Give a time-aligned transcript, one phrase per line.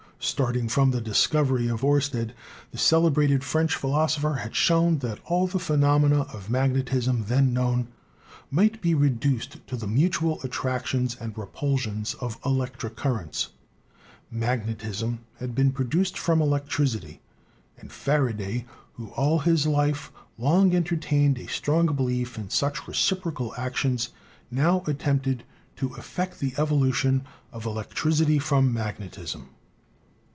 [0.23, 2.31] Starting from the discovery of Oersted,
[2.69, 7.87] the celebrated French philosopher had shown that all the phenomena of magnetism then known
[8.51, 13.47] might be reduced to the mutual 186 ELECTRICITY attractions and repulsions of electric currents.
[14.29, 17.19] Magnet ism had been produced from electricity,
[17.79, 23.55] and Faraday, who all his life long entertained a strong belief in such recip rocal
[23.57, 24.09] actions,
[24.51, 25.43] now attempted
[25.77, 29.49] to effect the evolution of electricity from magnetism.